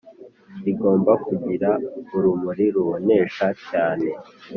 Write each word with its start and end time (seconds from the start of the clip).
rigomba 0.63 1.11
kugira 1.25 1.69
urumuri 2.15 2.65
rubonesha 2.75 3.47
cyane 3.69 4.09